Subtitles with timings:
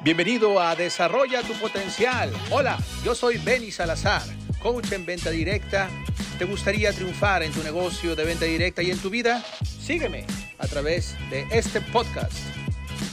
[0.00, 2.30] Bienvenido a Desarrolla tu Potencial.
[2.52, 4.22] Hola, yo soy Benny Salazar,
[4.62, 5.90] coach en venta directa.
[6.38, 9.42] ¿Te gustaría triunfar en tu negocio de venta directa y en tu vida?
[9.64, 10.24] Sígueme
[10.58, 12.32] a través de este podcast.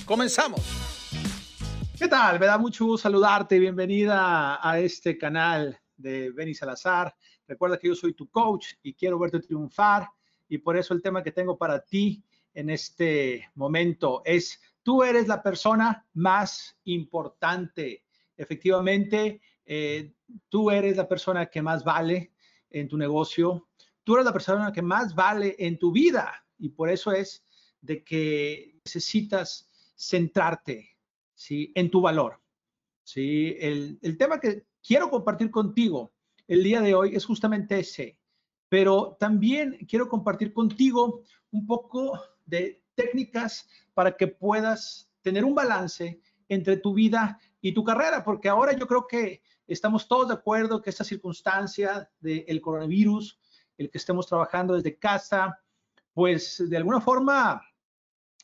[0.05, 0.61] Comenzamos.
[1.98, 2.39] ¿Qué tal?
[2.39, 3.57] Me da mucho gusto saludarte.
[3.57, 7.15] Bienvenida a este canal de Benny Salazar.
[7.47, 10.07] Recuerda que yo soy tu coach y quiero verte triunfar
[10.47, 12.23] y por eso el tema que tengo para ti
[12.54, 18.05] en este momento es tú eres la persona más importante.
[18.37, 20.14] Efectivamente, eh,
[20.47, 22.33] tú eres la persona que más vale
[22.69, 23.68] en tu negocio.
[24.04, 26.46] Tú eres la persona que más vale en tu vida.
[26.60, 27.43] Y por eso es
[27.82, 30.99] de que necesitas centrarte
[31.33, 31.71] ¿sí?
[31.74, 32.39] en tu valor.
[33.03, 33.55] ¿sí?
[33.59, 36.13] El, el tema que quiero compartir contigo
[36.47, 38.19] el día de hoy es justamente ese.
[38.69, 46.19] Pero también quiero compartir contigo un poco de técnicas para que puedas tener un balance
[46.47, 50.81] entre tu vida y tu carrera, porque ahora yo creo que estamos todos de acuerdo
[50.81, 53.39] que esta circunstancia del coronavirus,
[53.77, 55.59] el que estemos trabajando desde casa,
[56.13, 57.61] pues de alguna forma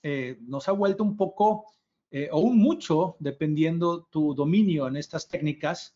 [0.03, 1.65] eh, nos ha vuelto un poco
[2.09, 5.95] eh, o un mucho, dependiendo tu dominio en estas técnicas,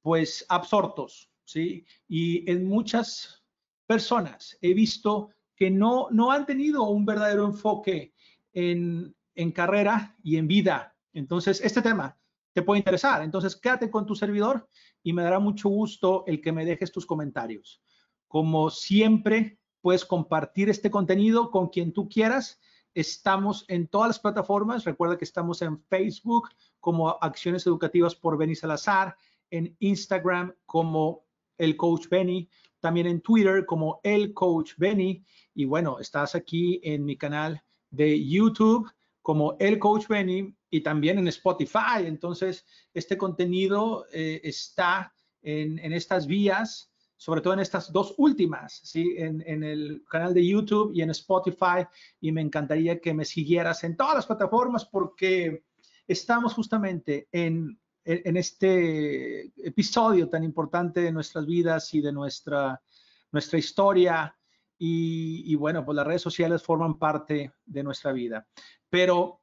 [0.00, 1.84] pues absortos, ¿sí?
[2.06, 3.42] Y en muchas
[3.86, 8.14] personas he visto que no, no han tenido un verdadero enfoque
[8.52, 10.94] en, en carrera y en vida.
[11.12, 12.18] Entonces, este tema
[12.52, 13.22] te puede interesar.
[13.22, 14.68] Entonces, quédate con tu servidor
[15.02, 17.82] y me dará mucho gusto el que me dejes tus comentarios.
[18.28, 22.58] Como siempre, puedes compartir este contenido con quien tú quieras.
[22.94, 24.84] Estamos en todas las plataformas.
[24.84, 26.48] Recuerda que estamos en Facebook
[26.80, 29.16] como Acciones Educativas por Benny Salazar,
[29.50, 31.26] en Instagram como
[31.58, 32.48] el Coach Benny,
[32.80, 35.24] también en Twitter como el Coach Benny.
[35.54, 38.90] Y bueno, estás aquí en mi canal de YouTube
[39.22, 42.04] como el Coach Benny y también en Spotify.
[42.04, 48.80] Entonces, este contenido eh, está en, en, estas vías, sobre todo en estas dos últimas,
[48.84, 49.16] ¿sí?
[49.16, 51.86] En, en, el canal de YouTube y en Spotify.
[52.20, 55.64] Y me encantaría que me siguieras en todas las plataformas porque
[56.06, 62.80] estamos justamente en en este episodio tan importante de nuestras vidas y de nuestra,
[63.32, 64.36] nuestra historia.
[64.78, 68.46] Y, y, bueno, pues las redes sociales forman parte de nuestra vida.
[68.88, 69.42] Pero,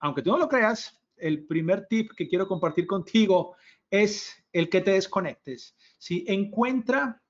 [0.00, 3.56] aunque tú no lo creas, el primer tip que quiero compartir contigo
[3.90, 5.76] es el que te desconectes.
[5.98, 7.22] Si encuentra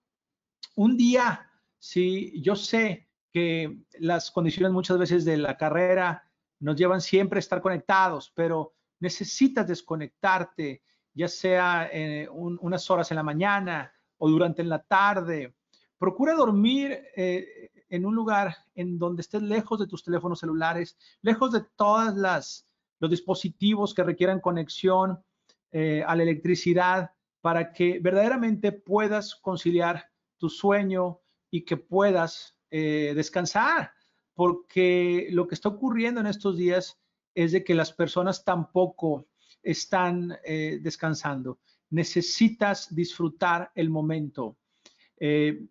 [0.77, 7.01] un día, si yo sé que las condiciones muchas veces de la carrera nos llevan
[7.01, 10.83] siempre a estar conectados, pero necesitas desconectarte,
[11.15, 15.55] ya sea eh, un, unas horas en la mañana o durante la tarde.
[15.99, 21.53] Procura dormir eh, en un lugar en donde estés lejos de tus teléfonos celulares, lejos
[21.53, 22.65] de todas las
[23.01, 25.23] los dispositivos que requieran conexión
[25.71, 33.93] eh, a la electricidad para que verdaderamente puedas conciliar tu sueño y que puedas descansar,
[34.35, 36.99] porque lo que está ocurriendo en estos días
[37.45, 39.29] es de que las personas tampoco
[39.63, 41.61] están eh, descansando.
[41.91, 44.57] Necesitas disfrutar el momento.
[45.21, 45.65] Eh,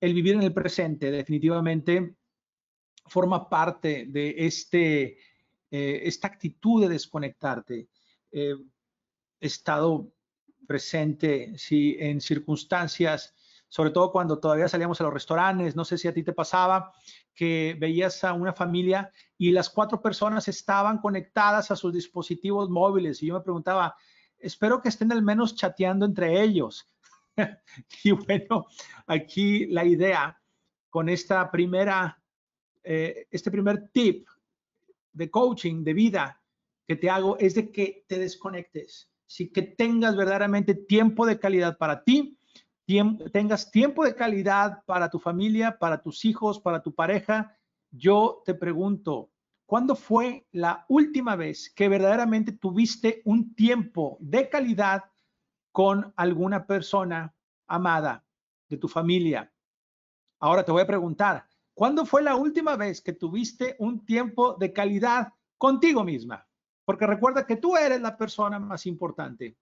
[0.00, 2.16] el vivir en el presente definitivamente
[3.06, 5.18] forma parte de este,
[5.70, 7.88] eh, esta actitud de desconectarte.
[9.38, 10.14] estado
[10.66, 13.34] presente sí, en circunstancias
[13.72, 16.92] sobre todo cuando todavía salíamos a los restaurantes, no sé si a ti te pasaba,
[17.34, 23.22] que veías a una familia y las cuatro personas estaban conectadas a sus dispositivos móviles
[23.22, 23.96] y yo me preguntaba,
[24.38, 26.92] espero que estén al menos chateando entre ellos.
[28.04, 28.66] y bueno,
[29.06, 30.38] aquí la idea
[30.90, 32.22] con esta primera,
[32.84, 34.28] eh, este primer tip
[35.14, 36.42] de coaching, de vida
[36.86, 41.78] que te hago es de que te desconectes, sí que tengas verdaderamente tiempo de calidad
[41.78, 42.38] para ti,
[43.32, 47.56] tengas tiempo de calidad para tu familia, para tus hijos, para tu pareja,
[47.90, 49.30] yo te pregunto,
[49.66, 55.04] ¿cuándo fue la última vez que verdaderamente tuviste un tiempo de calidad
[55.70, 57.34] con alguna persona
[57.66, 58.24] amada
[58.68, 59.52] de tu familia?
[60.40, 64.72] Ahora te voy a preguntar, ¿cuándo fue la última vez que tuviste un tiempo de
[64.72, 66.46] calidad contigo misma?
[66.84, 69.56] Porque recuerda que tú eres la persona más importante.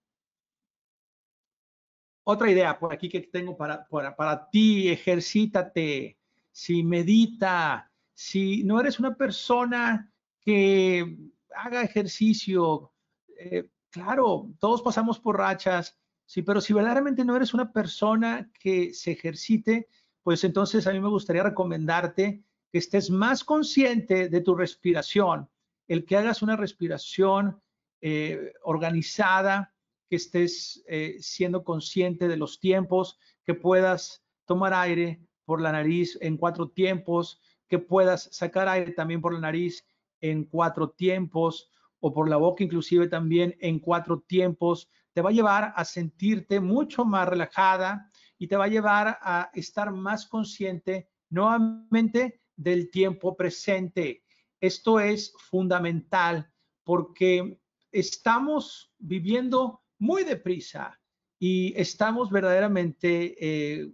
[2.23, 6.17] Otra idea por aquí que tengo para, para, para ti, ejercítate,
[6.51, 11.17] si medita, si no eres una persona que
[11.55, 12.91] haga ejercicio,
[13.37, 18.93] eh, claro, todos pasamos por rachas, sí, pero si verdaderamente no eres una persona que
[18.93, 19.87] se ejercite,
[20.23, 25.49] pues entonces a mí me gustaría recomendarte que estés más consciente de tu respiración,
[25.87, 27.61] el que hagas una respiración
[28.01, 29.73] eh, organizada,
[30.11, 36.17] que estés eh, siendo consciente de los tiempos, que puedas tomar aire por la nariz
[36.19, 39.87] en cuatro tiempos, que puedas sacar aire también por la nariz
[40.19, 41.71] en cuatro tiempos
[42.01, 46.59] o por la boca inclusive también en cuatro tiempos, te va a llevar a sentirte
[46.59, 53.37] mucho más relajada y te va a llevar a estar más consciente nuevamente del tiempo
[53.37, 54.25] presente.
[54.59, 56.51] Esto es fundamental
[56.83, 57.61] porque
[57.93, 60.99] estamos viviendo muy deprisa
[61.39, 63.87] y estamos verdaderamente eh,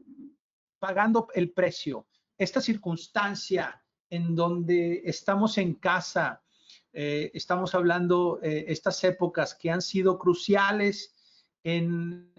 [0.80, 2.07] pagando el precio.
[2.38, 6.42] Esta circunstancia en donde estamos en casa,
[6.94, 11.13] eh, estamos hablando eh, estas épocas que han sido cruciales
[11.62, 12.33] en,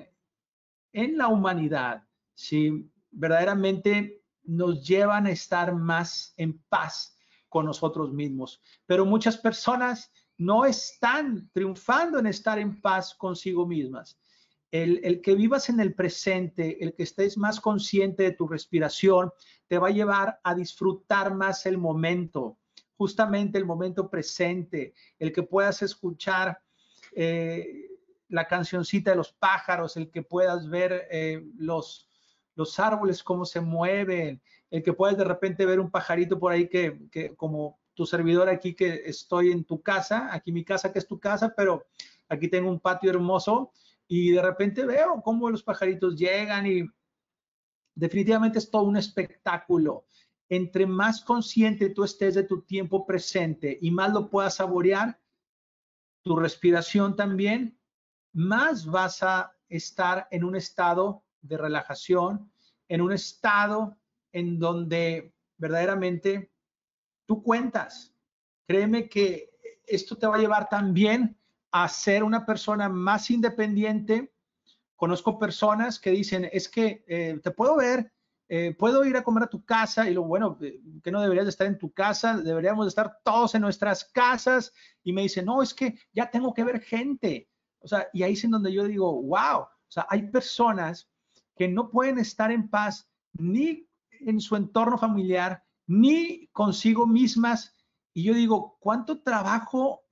[0.92, 2.02] en la humanidad,
[2.34, 7.18] si verdaderamente nos llevan a estar más en paz
[7.50, 8.62] con nosotros mismos.
[8.86, 14.18] Pero muchas personas no están triunfando en estar en paz consigo mismas.
[14.70, 19.32] El, el, que vivas en el presente, el que estés más consciente de tu respiración,
[19.66, 22.58] te va a llevar a disfrutar más el momento,
[22.96, 26.58] justamente el momento presente, el que puedas escuchar
[27.14, 27.88] eh,
[28.28, 32.08] la cancioncita de los pájaros, el que puedas ver eh, los,
[32.54, 34.40] los árboles, cómo se mueven,
[34.70, 38.48] el que puedas de repente ver un pajarito por ahí que, que como tu servidor
[38.48, 41.88] aquí que estoy en tu casa, aquí mi casa que es tu casa, pero
[42.28, 43.72] aquí tengo un patio hermoso
[44.06, 46.88] y de repente veo cómo los pajaritos llegan y
[47.96, 50.04] definitivamente es todo un espectáculo.
[50.48, 55.20] Entre más consciente tú estés de tu tiempo presente y más lo puedas saborear,
[56.22, 57.80] tu respiración también,
[58.32, 62.48] más vas a estar en un estado de relajación,
[62.86, 63.98] en un estado
[64.30, 66.52] en donde verdaderamente
[67.28, 68.14] tú cuentas.
[68.66, 69.50] Créeme que
[69.86, 71.38] esto te va a llevar también
[71.70, 74.32] a ser una persona más independiente.
[74.96, 78.10] Conozco personas que dicen, es que eh, te puedo ver,
[78.48, 81.44] eh, puedo ir a comer a tu casa y lo bueno, eh, que no deberías
[81.44, 84.72] de estar en tu casa, deberíamos de estar todos en nuestras casas.
[85.04, 87.50] Y me dicen, no, es que ya tengo que ver gente.
[87.80, 91.10] O sea, y ahí es en donde yo digo, wow, o sea, hay personas
[91.54, 97.74] que no pueden estar en paz ni en su entorno familiar, ni consigo mismas.
[98.12, 100.02] Y yo digo, ¿cuánto trabajo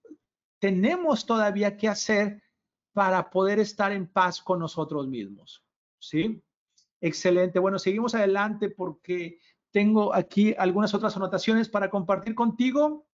[0.58, 2.43] tenemos todavía que hacer
[2.93, 5.62] para poder estar en paz con nosotros mismos?
[5.99, 6.43] ¿Sí?
[7.00, 7.58] Excelente.
[7.58, 9.38] Bueno, seguimos adelante porque
[9.70, 13.06] tengo aquí algunas otras anotaciones para compartir contigo.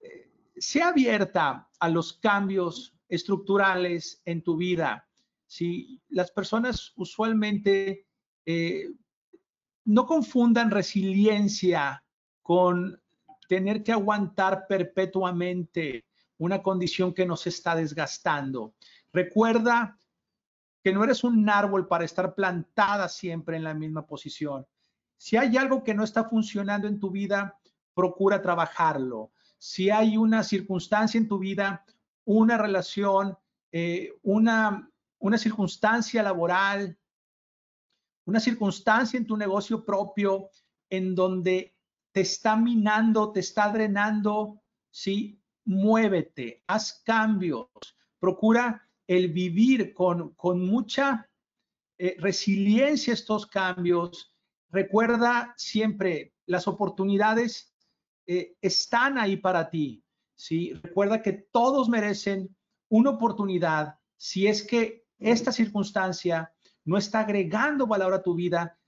[0.00, 5.08] Eh, sea abierta a los cambios estructurales en tu vida.
[5.46, 8.06] Si las personas usualmente
[8.44, 8.90] eh,
[9.86, 12.04] no confundan resiliencia
[12.42, 13.00] con
[13.48, 16.04] tener que aguantar perpetuamente
[16.38, 18.74] una condición que nos está desgastando.
[19.12, 19.98] Recuerda
[20.82, 24.66] que no eres un árbol para estar plantada siempre en la misma posición.
[25.16, 27.58] Si hay algo que no está funcionando en tu vida,
[27.94, 29.30] procura trabajarlo.
[29.56, 31.84] Si hay una circunstancia en tu vida,
[32.24, 33.38] una relación,
[33.72, 36.98] eh, una, una circunstancia laboral,
[38.26, 40.50] una circunstancia en tu negocio propio
[40.90, 41.74] en donde
[42.12, 45.40] te está minando, te está drenando, ¿sí?
[45.64, 47.68] Muévete, haz cambios,
[48.18, 51.28] procura el vivir con, con mucha
[51.98, 54.34] eh, resiliencia estos cambios.
[54.70, 57.74] Recuerda siempre, las oportunidades
[58.26, 60.04] eh, están ahí para ti,
[60.34, 60.72] ¿sí?
[60.74, 62.56] Recuerda que todos merecen
[62.88, 66.52] una oportunidad si es que esta circunstancia
[66.86, 68.78] no está agregando valor a tu vida,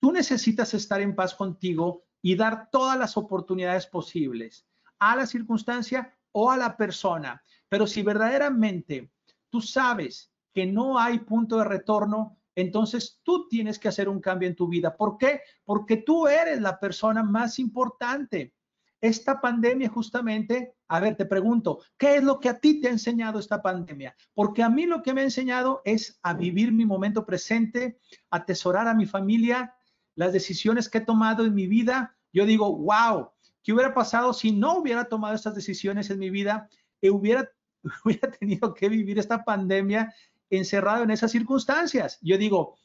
[0.00, 4.66] tú necesitas estar en paz contigo y dar todas las oportunidades posibles
[4.98, 7.42] a la circunstancia o a la persona.
[7.68, 9.10] Pero si verdaderamente
[9.48, 14.48] tú sabes que no hay punto de retorno, entonces tú tienes que hacer un cambio
[14.48, 14.96] en tu vida.
[14.96, 15.42] ¿Por qué?
[15.64, 18.54] Porque tú eres la persona más importante.
[19.00, 22.90] Esta pandemia justamente, a ver, te pregunto, ¿qué es lo que a ti te ha
[22.90, 24.16] enseñado esta pandemia?
[24.34, 28.00] Porque a mí lo que me ha enseñado es a vivir mi momento presente,
[28.30, 29.74] atesorar a mi familia,
[30.16, 32.16] las decisiones que he tomado en mi vida.
[32.32, 33.30] Yo digo, wow,
[33.62, 36.68] ¿qué hubiera pasado si no hubiera tomado estas decisiones en mi vida?
[37.00, 37.48] Y hubiera,
[38.04, 40.12] hubiera tenido que vivir esta pandemia
[40.50, 42.18] encerrado en esas circunstancias.
[42.20, 42.76] Yo digo,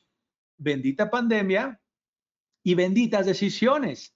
[0.58, 1.82] bendita pandemia
[2.62, 4.16] y benditas decisiones.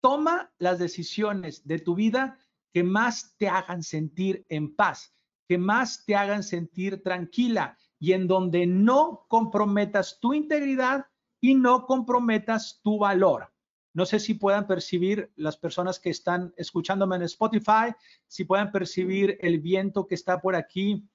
[0.00, 2.38] Toma las decisiones de tu vida
[2.72, 5.14] que más te hagan sentir en paz,
[5.48, 11.06] que más te hagan sentir tranquila y en donde no comprometas tu integridad
[11.40, 13.52] y no comprometas tu valor.
[13.94, 17.92] No sé si puedan percibir las personas que están escuchándome en Spotify,
[18.26, 21.08] si puedan percibir el viento que está por aquí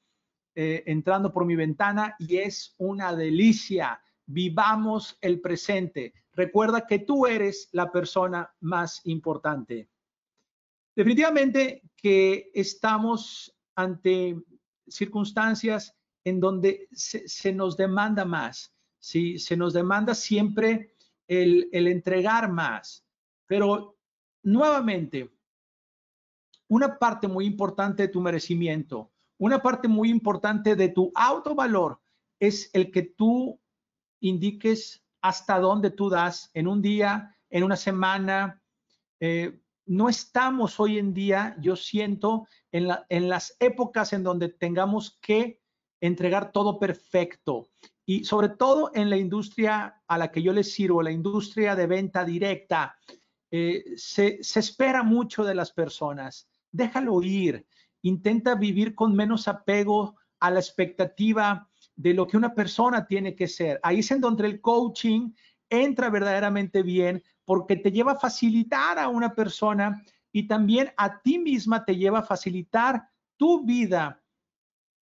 [0.55, 4.01] eh, entrando por mi ventana y es una delicia.
[4.25, 6.13] Vivamos el presente.
[6.33, 9.89] Recuerda que tú eres la persona más importante.
[10.95, 14.35] Definitivamente que estamos ante
[14.87, 19.39] circunstancias en donde se, nos demanda más, ¿sí?
[19.39, 20.95] se nos demanda siempre
[21.27, 23.05] el, el entregar más,
[23.47, 23.97] pero
[24.43, 25.31] nuevamente,
[26.67, 31.99] una parte muy importante de tu merecimiento, una parte muy importante de tu autovalor
[32.39, 33.59] es el que tú
[34.23, 38.61] indiques hasta dónde tú das en un día, en una semana.
[39.19, 42.87] Eh, no estamos hoy en día, yo siento, en,
[43.29, 45.61] las épocas en donde tengamos que
[46.01, 47.67] entregar todo perfecto.
[48.05, 51.87] Y sobre todo en la industria a la que yo les sirvo, la industria de
[51.87, 52.97] venta directa,
[53.51, 56.49] eh, se espera mucho de las personas.
[56.71, 57.65] Déjalo ir.
[58.01, 63.47] Intenta vivir con menos apego a la expectativa de lo que una persona tiene que
[63.47, 63.79] ser.
[63.83, 65.31] Ahí es en donde el coaching
[65.69, 71.39] entra verdaderamente bien porque te lleva a facilitar a una persona y también a ti
[71.39, 73.07] misma te lleva a facilitar
[73.37, 74.23] tu vida.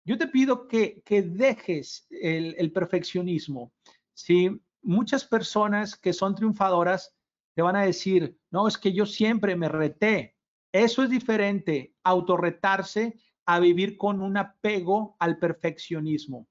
[0.05, 3.73] Yo te pido que, que dejes el, el perfeccionismo.
[4.15, 4.61] ¿sí?
[4.83, 7.15] Muchas personas que son triunfadoras
[7.55, 10.37] te van a decir, no, es que yo siempre me reté.
[10.73, 16.47] Eso es diferente, autorretarse a vivir con un apego al perfeccionismo.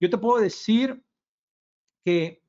[0.00, 1.02] Yo te puedo decir
[2.04, 2.42] que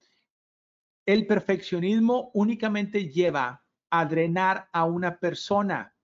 [1.06, 5.96] el perfeccionismo únicamente lleva a drenar a una persona.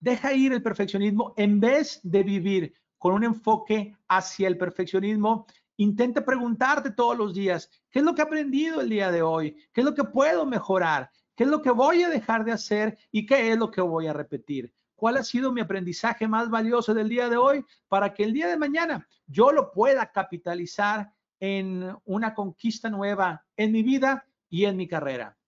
[0.00, 5.46] Deja ir el perfeccionismo en vez de vivir con un enfoque hacia el perfeccionismo.
[5.76, 9.56] Intenta preguntarte todos los días, ¿qué es lo que he aprendido el día de hoy?
[9.72, 11.10] ¿Qué es lo que puedo mejorar?
[11.34, 14.06] ¿Qué es lo que voy a dejar de hacer y qué es lo que voy
[14.06, 14.72] a repetir?
[14.98, 18.48] ¿Cuál ha sido mi aprendizaje más valioso del día de hoy para que el día
[18.48, 24.76] de mañana yo lo pueda capitalizar en una conquista nueva en mi vida y en
[24.76, 25.38] mi carrera.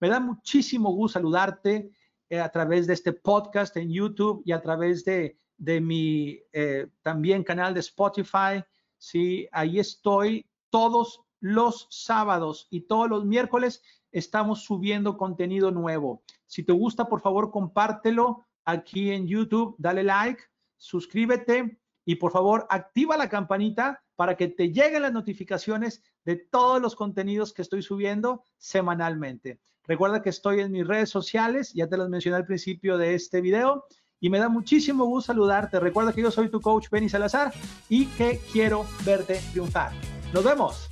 [0.00, 1.90] Me da muchísimo gusto saludarte
[2.30, 6.86] eh, a través de este podcast en YouTube y a través de, de mi eh,
[7.02, 8.64] también canal de Spotify.
[8.96, 13.82] Sí, ahí estoy todos los sábados y todos los miércoles
[14.12, 16.22] estamos subiendo contenido nuevo.
[16.46, 20.42] Si te gusta, por favor, compártelo aquí en YouTube, dale like,
[20.76, 26.80] suscríbete y por favor activa la campanita para que te lleguen las notificaciones de todos
[26.80, 29.60] los contenidos que estoy subiendo semanalmente.
[29.86, 33.40] Recuerda que estoy en mis redes sociales, ya te las mencioné al principio de este
[33.40, 33.84] video
[34.20, 35.78] y me da muchísimo gusto saludarte.
[35.80, 37.52] Recuerda que yo soy tu coach Benny Salazar
[37.88, 39.92] y que quiero verte triunfar.
[40.32, 40.88] Nos vemos.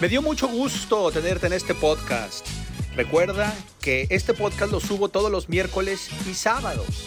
[0.00, 2.59] Me dio mucho gusto tenerte en este podcast.
[2.96, 7.06] Recuerda que este podcast lo subo todos los miércoles y sábados.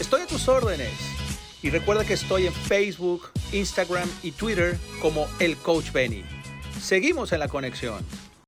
[0.00, 0.90] Estoy a tus órdenes.
[1.62, 6.24] Y recuerda que estoy en Facebook, Instagram y Twitter como el Coach Benny.
[6.80, 8.04] Seguimos en la conexión.